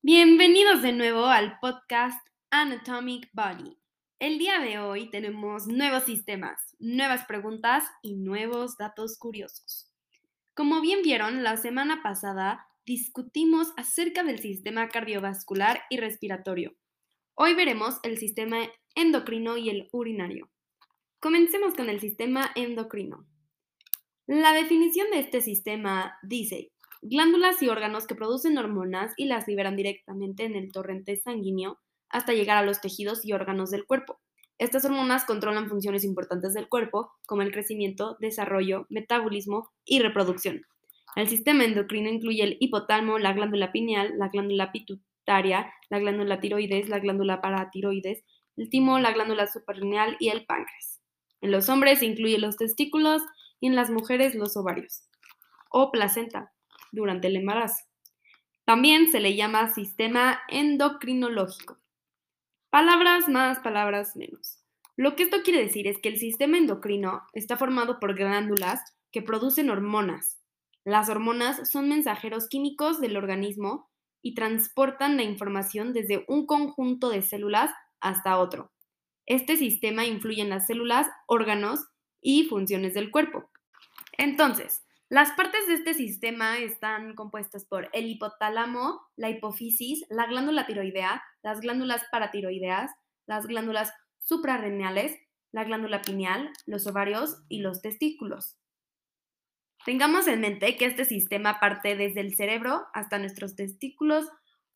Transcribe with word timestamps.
Bienvenidos 0.00 0.80
de 0.80 0.92
nuevo 0.92 1.26
al 1.26 1.58
podcast 1.58 2.24
Anatomic 2.50 3.28
Body. 3.32 3.76
El 4.20 4.38
día 4.38 4.60
de 4.60 4.78
hoy 4.78 5.10
tenemos 5.10 5.66
nuevos 5.66 6.04
sistemas, 6.04 6.76
nuevas 6.78 7.24
preguntas 7.26 7.82
y 8.00 8.14
nuevos 8.14 8.76
datos 8.76 9.18
curiosos. 9.18 9.90
Como 10.54 10.80
bien 10.80 11.02
vieron, 11.02 11.42
la 11.42 11.56
semana 11.56 12.00
pasada 12.00 12.68
discutimos 12.86 13.72
acerca 13.76 14.22
del 14.22 14.38
sistema 14.38 14.88
cardiovascular 14.88 15.82
y 15.90 15.96
respiratorio. 15.96 16.76
Hoy 17.34 17.54
veremos 17.54 17.98
el 18.04 18.18
sistema 18.18 18.58
endocrino 18.94 19.56
y 19.56 19.68
el 19.68 19.88
urinario. 19.90 20.48
Comencemos 21.18 21.74
con 21.74 21.90
el 21.90 21.98
sistema 21.98 22.52
endocrino. 22.54 23.26
La 24.28 24.52
definición 24.52 25.10
de 25.10 25.18
este 25.18 25.40
sistema 25.40 26.16
dice, 26.22 26.70
glándulas 27.02 27.62
y 27.62 27.68
órganos 27.68 28.06
que 28.06 28.14
producen 28.14 28.58
hormonas 28.58 29.12
y 29.16 29.26
las 29.26 29.46
liberan 29.46 29.76
directamente 29.76 30.44
en 30.44 30.56
el 30.56 30.72
torrente 30.72 31.16
sanguíneo 31.16 31.78
hasta 32.08 32.32
llegar 32.32 32.56
a 32.56 32.62
los 32.62 32.80
tejidos 32.80 33.24
y 33.24 33.32
órganos 33.32 33.70
del 33.70 33.86
cuerpo. 33.86 34.20
Estas 34.58 34.84
hormonas 34.84 35.24
controlan 35.24 35.68
funciones 35.68 36.04
importantes 36.04 36.54
del 36.54 36.68
cuerpo, 36.68 37.12
como 37.26 37.42
el 37.42 37.52
crecimiento, 37.52 38.16
desarrollo, 38.20 38.86
metabolismo 38.88 39.70
y 39.84 40.00
reproducción. 40.00 40.62
El 41.16 41.28
sistema 41.28 41.64
endocrino 41.64 42.08
incluye 42.08 42.42
el 42.42 42.56
hipotálamo, 42.60 43.18
la 43.18 43.32
glándula 43.32 43.72
pineal, 43.72 44.14
la 44.18 44.28
glándula 44.28 44.72
pituitaria, 44.72 45.72
la 45.90 45.98
glándula 45.98 46.40
tiroides, 46.40 46.88
la 46.88 46.98
glándula 46.98 47.40
paratiroides, 47.40 48.24
el 48.56 48.68
timo, 48.70 48.98
la 48.98 49.12
glándula 49.12 49.46
suprarrenal 49.46 50.16
y 50.18 50.30
el 50.30 50.44
páncreas. 50.46 51.00
En 51.40 51.52
los 51.52 51.68
hombres 51.68 52.02
incluye 52.02 52.38
los 52.38 52.56
testículos, 52.56 53.22
y 53.60 53.66
en 53.66 53.76
las 53.76 53.90
mujeres 53.90 54.34
los 54.34 54.56
ovarios 54.56 55.04
o 55.70 55.90
placenta 55.90 56.52
durante 56.92 57.28
el 57.28 57.36
embarazo. 57.36 57.84
También 58.64 59.10
se 59.10 59.20
le 59.20 59.34
llama 59.34 59.72
sistema 59.72 60.40
endocrinológico. 60.48 61.78
Palabras 62.70 63.28
más, 63.28 63.60
palabras 63.60 64.14
menos. 64.14 64.58
Lo 64.96 65.16
que 65.16 65.22
esto 65.22 65.38
quiere 65.42 65.62
decir 65.62 65.86
es 65.86 65.98
que 65.98 66.08
el 66.08 66.18
sistema 66.18 66.58
endocrino 66.58 67.22
está 67.32 67.56
formado 67.56 67.98
por 67.98 68.14
glándulas 68.14 68.80
que 69.10 69.22
producen 69.22 69.70
hormonas. 69.70 70.38
Las 70.84 71.08
hormonas 71.08 71.70
son 71.70 71.88
mensajeros 71.88 72.48
químicos 72.48 73.00
del 73.00 73.16
organismo 73.16 73.88
y 74.22 74.34
transportan 74.34 75.16
la 75.16 75.22
información 75.22 75.92
desde 75.92 76.24
un 76.28 76.46
conjunto 76.46 77.10
de 77.10 77.22
células 77.22 77.70
hasta 78.00 78.38
otro. 78.38 78.70
Este 79.24 79.56
sistema 79.56 80.04
influye 80.04 80.42
en 80.42 80.50
las 80.50 80.66
células, 80.66 81.06
órganos 81.26 81.86
y 82.20 82.44
funciones 82.48 82.94
del 82.94 83.10
cuerpo. 83.10 83.50
Entonces, 84.16 84.82
las 85.10 85.32
partes 85.32 85.66
de 85.66 85.74
este 85.74 85.94
sistema 85.94 86.58
están 86.58 87.14
compuestas 87.14 87.64
por 87.64 87.88
el 87.94 88.06
hipotálamo, 88.06 89.00
la 89.16 89.30
hipófisis, 89.30 90.04
la 90.10 90.26
glándula 90.26 90.66
tiroidea, 90.66 91.22
las 91.42 91.60
glándulas 91.60 92.04
paratiroideas, 92.12 92.90
las 93.26 93.46
glándulas 93.46 93.90
suprarrenales, 94.18 95.18
la 95.50 95.64
glándula 95.64 96.02
pineal, 96.02 96.52
los 96.66 96.86
ovarios 96.86 97.42
y 97.48 97.60
los 97.60 97.80
testículos. 97.80 98.58
Tengamos 99.86 100.28
en 100.28 100.42
mente 100.42 100.76
que 100.76 100.84
este 100.84 101.06
sistema 101.06 101.58
parte 101.58 101.96
desde 101.96 102.20
el 102.20 102.34
cerebro 102.34 102.86
hasta 102.92 103.18
nuestros 103.18 103.56
testículos 103.56 104.28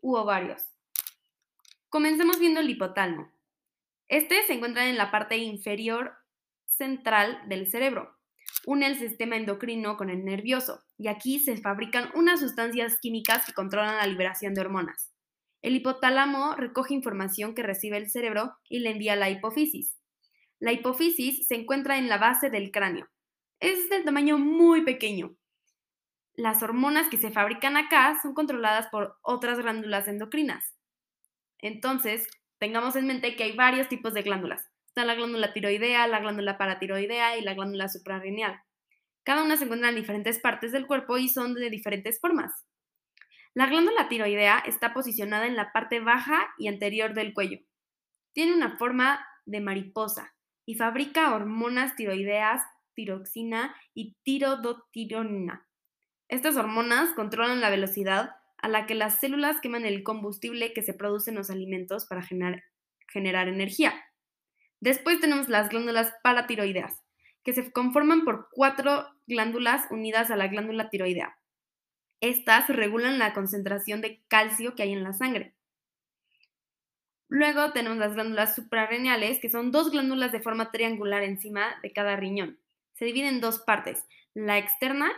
u 0.00 0.14
ovarios. 0.14 0.62
Comencemos 1.88 2.38
viendo 2.38 2.60
el 2.60 2.70
hipotálamo. 2.70 3.32
Este 4.06 4.44
se 4.46 4.52
encuentra 4.52 4.88
en 4.88 4.96
la 4.96 5.10
parte 5.10 5.38
inferior 5.38 6.12
central 6.66 7.42
del 7.48 7.66
cerebro. 7.66 8.19
Une 8.66 8.86
el 8.86 8.98
sistema 8.98 9.36
endocrino 9.36 9.96
con 9.96 10.10
el 10.10 10.24
nervioso 10.24 10.82
y 10.98 11.08
aquí 11.08 11.40
se 11.40 11.56
fabrican 11.56 12.10
unas 12.14 12.40
sustancias 12.40 12.98
químicas 13.00 13.46
que 13.46 13.54
controlan 13.54 13.96
la 13.96 14.06
liberación 14.06 14.54
de 14.54 14.60
hormonas. 14.60 15.10
El 15.62 15.76
hipotálamo 15.76 16.54
recoge 16.56 16.94
información 16.94 17.54
que 17.54 17.62
recibe 17.62 17.96
el 17.96 18.10
cerebro 18.10 18.54
y 18.68 18.80
le 18.80 18.90
envía 18.90 19.14
a 19.14 19.16
la 19.16 19.30
hipófisis. 19.30 19.96
La 20.58 20.72
hipófisis 20.72 21.46
se 21.46 21.54
encuentra 21.54 21.98
en 21.98 22.08
la 22.08 22.18
base 22.18 22.50
del 22.50 22.70
cráneo. 22.70 23.08
Es 23.60 23.88
de 23.90 24.00
tamaño 24.02 24.38
muy 24.38 24.84
pequeño. 24.84 25.36
Las 26.34 26.62
hormonas 26.62 27.08
que 27.08 27.18
se 27.18 27.30
fabrican 27.30 27.76
acá 27.76 28.18
son 28.22 28.34
controladas 28.34 28.88
por 28.88 29.18
otras 29.22 29.58
glándulas 29.58 30.08
endocrinas. 30.08 30.74
Entonces, 31.58 32.28
tengamos 32.58 32.96
en 32.96 33.06
mente 33.06 33.36
que 33.36 33.44
hay 33.44 33.56
varios 33.56 33.88
tipos 33.88 34.14
de 34.14 34.22
glándulas. 34.22 34.70
Está 34.90 35.04
la 35.04 35.14
glándula 35.14 35.52
tiroidea, 35.52 36.08
la 36.08 36.18
glándula 36.18 36.58
paratiroidea 36.58 37.38
y 37.38 37.42
la 37.42 37.54
glándula 37.54 37.88
suprarrenal. 37.88 38.60
Cada 39.22 39.44
una 39.44 39.56
se 39.56 39.62
encuentra 39.62 39.90
en 39.90 39.94
diferentes 39.94 40.40
partes 40.40 40.72
del 40.72 40.88
cuerpo 40.88 41.16
y 41.16 41.28
son 41.28 41.54
de 41.54 41.70
diferentes 41.70 42.18
formas. 42.20 42.66
La 43.54 43.66
glándula 43.66 44.08
tiroidea 44.08 44.58
está 44.66 44.92
posicionada 44.92 45.46
en 45.46 45.54
la 45.54 45.70
parte 45.72 46.00
baja 46.00 46.52
y 46.58 46.66
anterior 46.66 47.14
del 47.14 47.34
cuello. 47.34 47.60
Tiene 48.32 48.52
una 48.52 48.78
forma 48.78 49.24
de 49.46 49.60
mariposa 49.60 50.34
y 50.66 50.74
fabrica 50.74 51.36
hormonas 51.36 51.94
tiroideas, 51.94 52.60
tiroxina 52.94 53.76
y 53.94 54.16
tirodotironina. 54.24 55.68
Estas 56.26 56.56
hormonas 56.56 57.14
controlan 57.14 57.60
la 57.60 57.70
velocidad 57.70 58.34
a 58.58 58.68
la 58.68 58.86
que 58.86 58.96
las 58.96 59.20
células 59.20 59.60
queman 59.60 59.86
el 59.86 60.02
combustible 60.02 60.72
que 60.72 60.82
se 60.82 60.94
produce 60.94 61.30
en 61.30 61.36
los 61.36 61.48
alimentos 61.48 62.06
para 62.06 62.22
generar, 62.22 62.64
generar 63.06 63.46
energía. 63.46 63.94
Después 64.80 65.20
tenemos 65.20 65.48
las 65.48 65.68
glándulas 65.68 66.12
paratiroideas, 66.22 67.02
que 67.44 67.52
se 67.52 67.70
conforman 67.70 68.24
por 68.24 68.48
cuatro 68.50 69.06
glándulas 69.26 69.86
unidas 69.90 70.30
a 70.30 70.36
la 70.36 70.48
glándula 70.48 70.90
tiroidea. 70.90 71.36
Estas 72.20 72.68
regulan 72.68 73.18
la 73.18 73.32
concentración 73.32 74.00
de 74.00 74.22
calcio 74.28 74.74
que 74.74 74.82
hay 74.82 74.92
en 74.92 75.04
la 75.04 75.12
sangre. 75.12 75.54
Luego 77.28 77.72
tenemos 77.72 77.98
las 77.98 78.14
glándulas 78.14 78.54
suprarrenales, 78.54 79.38
que 79.38 79.50
son 79.50 79.70
dos 79.70 79.90
glándulas 79.90 80.32
de 80.32 80.40
forma 80.40 80.70
triangular 80.72 81.22
encima 81.22 81.78
de 81.82 81.92
cada 81.92 82.16
riñón. 82.16 82.58
Se 82.94 83.04
dividen 83.04 83.36
en 83.36 83.40
dos 83.40 83.60
partes. 83.60 84.04
La 84.34 84.58
externa, 84.58 85.10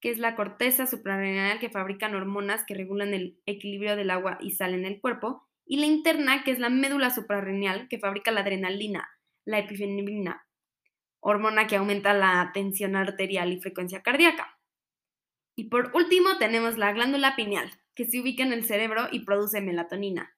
que 0.00 0.10
es 0.10 0.18
la 0.18 0.34
corteza 0.34 0.86
suprarrenal 0.86 1.60
que 1.60 1.70
fabrican 1.70 2.14
hormonas 2.14 2.64
que 2.66 2.74
regulan 2.74 3.14
el 3.14 3.38
equilibrio 3.46 3.94
del 3.94 4.10
agua 4.10 4.38
y 4.40 4.50
sal 4.50 4.74
en 4.74 4.84
el 4.84 5.00
cuerpo, 5.00 5.46
y 5.72 5.78
la 5.78 5.86
interna, 5.86 6.44
que 6.44 6.50
es 6.50 6.58
la 6.58 6.68
médula 6.68 7.08
suprarrenal, 7.08 7.88
que 7.88 7.98
fabrica 7.98 8.30
la 8.30 8.42
adrenalina, 8.42 9.08
la 9.46 9.58
epinefrina, 9.58 10.46
hormona 11.18 11.66
que 11.66 11.76
aumenta 11.76 12.12
la 12.12 12.50
tensión 12.52 12.94
arterial 12.94 13.50
y 13.50 13.58
frecuencia 13.58 14.02
cardíaca. 14.02 14.58
Y 15.56 15.70
por 15.70 15.90
último 15.94 16.36
tenemos 16.36 16.76
la 16.76 16.92
glándula 16.92 17.36
pineal, 17.36 17.70
que 17.94 18.04
se 18.04 18.20
ubica 18.20 18.42
en 18.42 18.52
el 18.52 18.66
cerebro 18.66 19.08
y 19.10 19.20
produce 19.20 19.62
melatonina. 19.62 20.36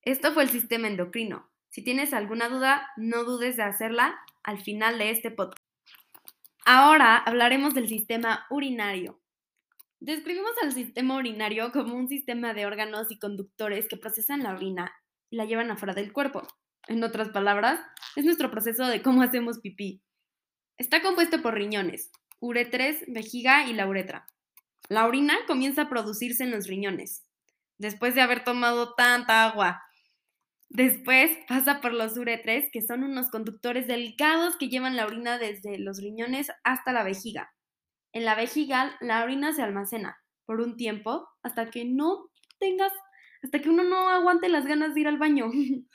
Esto 0.00 0.32
fue 0.32 0.44
el 0.44 0.48
sistema 0.48 0.88
endocrino. 0.88 1.52
Si 1.68 1.84
tienes 1.84 2.14
alguna 2.14 2.48
duda, 2.48 2.88
no 2.96 3.24
dudes 3.24 3.58
de 3.58 3.64
hacerla 3.64 4.18
al 4.42 4.62
final 4.62 4.96
de 4.96 5.10
este 5.10 5.30
podcast. 5.30 5.62
Ahora 6.64 7.18
hablaremos 7.18 7.74
del 7.74 7.88
sistema 7.88 8.46
urinario. 8.48 9.20
Describimos 10.00 10.52
al 10.62 10.72
sistema 10.72 11.16
urinario 11.16 11.72
como 11.72 11.94
un 11.94 12.08
sistema 12.08 12.54
de 12.54 12.64
órganos 12.64 13.10
y 13.10 13.18
conductores 13.18 13.86
que 13.86 13.98
procesan 13.98 14.42
la 14.42 14.54
orina 14.54 14.90
y 15.28 15.36
la 15.36 15.44
llevan 15.44 15.70
afuera 15.70 15.92
del 15.92 16.14
cuerpo. 16.14 16.48
En 16.88 17.04
otras 17.04 17.28
palabras, 17.28 17.80
es 18.16 18.24
nuestro 18.24 18.50
proceso 18.50 18.86
de 18.86 19.02
cómo 19.02 19.20
hacemos 19.20 19.58
pipí. 19.60 20.02
Está 20.78 21.02
compuesto 21.02 21.42
por 21.42 21.52
riñones, 21.52 22.10
uretres, 22.38 23.04
vejiga 23.08 23.66
y 23.66 23.74
la 23.74 23.86
uretra. 23.86 24.26
La 24.88 25.06
orina 25.06 25.36
comienza 25.46 25.82
a 25.82 25.88
producirse 25.90 26.44
en 26.44 26.50
los 26.50 26.66
riñones, 26.66 27.26
después 27.76 28.14
de 28.14 28.22
haber 28.22 28.42
tomado 28.42 28.94
tanta 28.94 29.44
agua. 29.44 29.82
Después 30.70 31.30
pasa 31.46 31.82
por 31.82 31.92
los 31.92 32.16
uretres, 32.16 32.70
que 32.72 32.80
son 32.80 33.04
unos 33.04 33.28
conductores 33.28 33.86
delgados 33.86 34.56
que 34.56 34.70
llevan 34.70 34.96
la 34.96 35.04
orina 35.04 35.36
desde 35.36 35.78
los 35.78 36.00
riñones 36.00 36.50
hasta 36.64 36.94
la 36.94 37.04
vejiga. 37.04 37.52
En 38.12 38.24
la 38.24 38.34
vejiga, 38.34 38.96
la 39.00 39.22
orina 39.22 39.52
se 39.52 39.62
almacena 39.62 40.18
por 40.46 40.60
un 40.60 40.76
tiempo 40.76 41.28
hasta 41.42 41.70
que 41.70 41.84
no 41.84 42.30
tengas, 42.58 42.92
hasta 43.42 43.60
que 43.60 43.70
uno 43.70 43.84
no 43.84 44.08
aguante 44.08 44.48
las 44.48 44.66
ganas 44.66 44.94
de 44.94 45.02
ir 45.02 45.08
al 45.08 45.18
baño. 45.18 45.50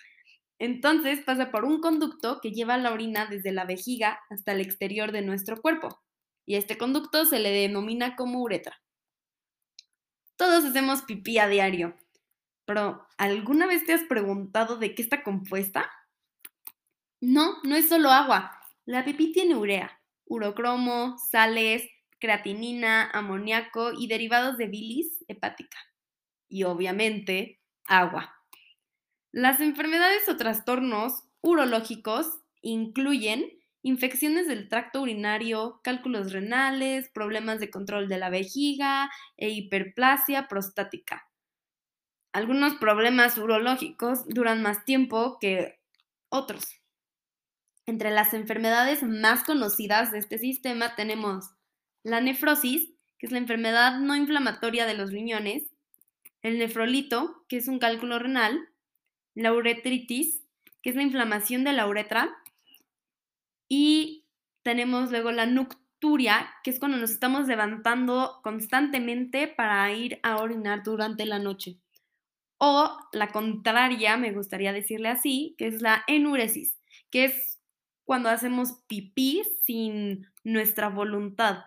Entonces 0.59 1.21
pasa 1.25 1.51
por 1.51 1.65
un 1.65 1.81
conducto 1.81 2.39
que 2.41 2.51
lleva 2.51 2.77
la 2.77 2.94
orina 2.94 3.25
desde 3.25 3.51
la 3.51 3.65
vejiga 3.65 4.19
hasta 4.29 4.53
el 4.53 4.62
exterior 4.62 5.12
de 5.12 5.21
nuestro 5.21 5.62
cuerpo. 5.62 6.01
Y 6.45 6.56
este 6.56 6.77
conducto 6.77 7.25
se 7.25 7.39
le 7.39 7.51
denomina 7.51 8.15
como 8.15 8.41
uretra. 8.41 8.81
Todos 10.38 10.63
hacemos 10.63 11.01
pipí 11.01 11.38
a 11.38 11.47
diario. 11.47 11.97
Pero, 12.65 13.06
¿alguna 13.17 13.67
vez 13.67 13.85
te 13.85 13.94
has 13.94 14.03
preguntado 14.03 14.77
de 14.77 14.95
qué 14.95 15.01
está 15.01 15.23
compuesta? 15.23 15.91
No, 17.21 17.57
no 17.63 17.75
es 17.75 17.89
solo 17.89 18.09
agua. 18.09 18.59
La 18.85 19.03
pipí 19.03 19.31
tiene 19.31 19.56
urea, 19.56 20.01
urocromo, 20.25 21.17
sales, 21.17 21.89
creatinina, 22.19 23.09
amoníaco 23.12 23.91
y 23.94 24.07
derivados 24.07 24.57
de 24.57 24.67
bilis 24.67 25.23
hepática. 25.27 25.77
Y 26.47 26.63
obviamente, 26.63 27.62
agua. 27.85 28.35
Las 29.31 29.59
enfermedades 29.59 30.27
o 30.29 30.38
trastornos 30.38 31.23
urológicos 31.41 32.39
incluyen 32.62 33.45
infecciones 33.81 34.47
del 34.47 34.67
tracto 34.67 35.01
urinario, 35.01 35.79
cálculos 35.83 36.31
renales, 36.31 37.09
problemas 37.09 37.59
de 37.59 37.69
control 37.69 38.07
de 38.07 38.17
la 38.17 38.29
vejiga 38.31 39.12
e 39.38 39.50
hiperplasia 39.50 40.47
prostática. 40.47 41.29
algunos 42.33 42.75
problemas 42.75 43.38
urológicos 43.38 44.27
duran 44.27 44.62
más 44.62 44.83
tiempo 44.83 45.38
que 45.39 45.79
otros. 46.29 46.65
Entre 47.85 48.12
las 48.12 48.33
enfermedades 48.33 49.03
más 49.03 49.44
conocidas 49.45 50.12
de 50.12 50.19
este 50.19 50.38
sistema 50.38 50.95
tenemos 50.95 51.54
la 52.05 52.21
nefrosis, 52.21 52.91
que 53.17 53.25
es 53.25 53.31
la 53.31 53.39
enfermedad 53.39 53.99
no 53.99 54.15
inflamatoria 54.15 54.85
de 54.85 54.93
los 54.93 55.11
riñones, 55.11 55.63
el 56.43 56.59
nefrolito, 56.59 57.43
que 57.49 57.57
es 57.57 57.67
un 57.67 57.79
cálculo 57.79 58.19
renal, 58.19 58.69
la 59.33 59.51
uretritis, 59.51 60.43
que 60.83 60.91
es 60.91 60.95
la 60.95 61.01
inflamación 61.01 61.63
de 61.63 61.73
la 61.73 61.87
uretra, 61.87 62.37
y 63.67 64.27
tenemos 64.61 65.09
luego 65.09 65.31
la 65.31 65.47
nucturia, 65.47 66.47
que 66.63 66.69
es 66.69 66.79
cuando 66.79 66.97
nos 66.97 67.09
estamos 67.09 67.47
levantando 67.47 68.39
constantemente 68.43 69.47
para 69.47 69.91
ir 69.91 70.19
a 70.21 70.37
orinar 70.37 70.83
durante 70.83 71.25
la 71.25 71.39
noche. 71.39 71.79
O 72.59 72.99
la 73.13 73.29
contraria, 73.29 74.15
me 74.15 74.31
gustaría 74.31 74.73
decirle 74.73 75.09
así, 75.09 75.55
que 75.57 75.65
es 75.65 75.81
la 75.81 76.03
enuresis, 76.05 76.77
que 77.09 77.25
es 77.25 77.59
cuando 78.03 78.29
hacemos 78.29 78.83
pipí 78.87 79.41
sin 79.63 80.27
nuestra 80.43 80.89
voluntad. 80.89 81.63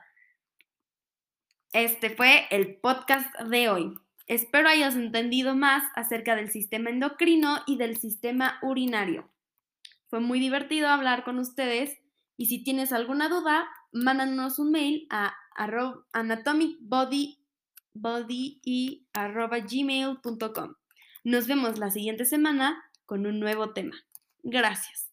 Este 1.75 2.09
fue 2.09 2.47
el 2.51 2.77
podcast 2.77 3.29
de 3.41 3.69
hoy. 3.69 3.95
Espero 4.27 4.71
hayas 4.71 4.97
entendido 4.97 5.55
más 5.55 5.83
acerca 5.97 6.35
del 6.35 6.51
sistema 6.51 6.89
endocrino 6.89 7.59
y 7.67 7.77
del 7.77 7.99
sistema 7.99 8.59
urinario. 8.63 9.29
Fue 10.09 10.21
muy 10.21 10.41
divertido 10.41 10.89
hablar 10.89 11.25
con 11.25 11.39
ustedes 11.39 11.99
y 12.39 12.47
si 12.47 12.65
tienes 12.65 12.91
alguna 12.93 13.29
duda, 13.29 13.69
mándanos 13.93 14.59
un 14.59 14.71
mail 14.71 15.07
a 15.11 15.35
anatomicbody 16.13 17.39
Nos 21.25 21.47
vemos 21.47 21.79
la 21.79 21.91
siguiente 21.91 22.25
semana 22.25 22.83
con 23.05 23.27
un 23.27 23.41
nuevo 23.41 23.75
tema. 23.75 23.97
Gracias. 24.43 25.08